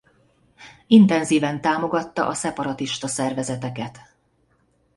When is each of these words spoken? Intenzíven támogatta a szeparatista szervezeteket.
Intenzíven 0.87 1.61
támogatta 1.61 2.27
a 2.27 2.33
szeparatista 2.33 3.07
szervezeteket. 3.07 4.01